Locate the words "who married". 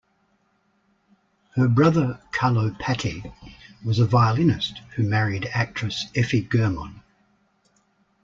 4.95-5.45